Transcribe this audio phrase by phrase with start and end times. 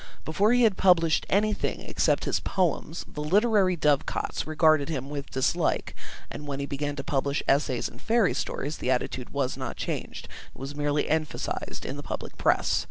[0.25, 5.95] Before he had published anything except his Poems, the literary dovecots regarded him with dislike,
[6.31, 10.25] and when he began to publish essays and fairy stories, the attitude was not changed;
[10.55, 12.79] it was merely emphasised in the public press.